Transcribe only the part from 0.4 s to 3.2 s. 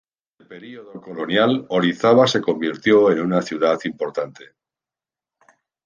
el período colonial, Orizaba se convirtió